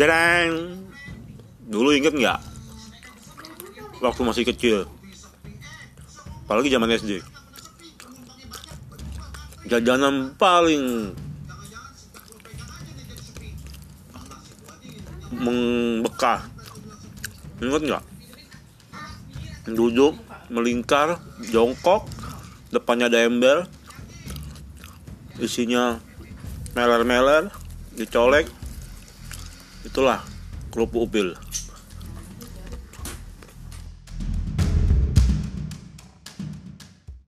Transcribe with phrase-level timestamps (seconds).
[0.00, 0.80] Jreng.
[1.68, 2.40] Dulu inget nggak?
[4.00, 4.88] Waktu masih kecil.
[6.48, 7.20] Apalagi zaman SD.
[9.68, 11.12] Jajanan paling
[15.36, 16.48] membekas.
[17.60, 18.04] Ingat nggak?
[19.68, 20.16] Duduk,
[20.48, 21.20] melingkar,
[21.52, 22.08] jongkok,
[22.72, 23.68] depannya ada ember,
[25.36, 26.00] isinya
[26.72, 27.52] meler-meler,
[27.94, 28.48] dicolek,
[29.84, 30.20] itulah
[30.70, 31.28] kerupuk upil